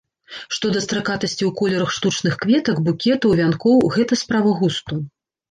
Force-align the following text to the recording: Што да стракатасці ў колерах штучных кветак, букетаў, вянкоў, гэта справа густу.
Што 0.57 0.69
да 0.75 0.79
стракатасці 0.85 1.37
ў 1.37 1.51
колерах 1.59 1.89
штучных 1.97 2.39
кветак, 2.45 2.81
букетаў, 2.89 3.37
вянкоў, 3.43 3.79
гэта 3.99 4.21
справа 4.25 4.57
густу. 4.65 5.01